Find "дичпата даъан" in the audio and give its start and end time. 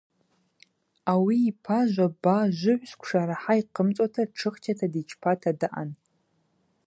4.93-5.89